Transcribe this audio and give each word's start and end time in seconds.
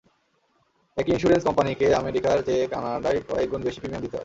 একই 0.97 1.11
ইনস্যুরেন্স 1.13 1.43
কোম্পানিকে 1.47 1.87
আমেরিকার 2.01 2.37
চেয়ে 2.47 2.63
কানাডায় 2.73 3.19
কয়েক 3.29 3.47
গুন 3.51 3.61
বেশি 3.63 3.79
প্রিমিয়াম 3.79 4.03
দিতে 4.03 4.15
হয়। 4.15 4.19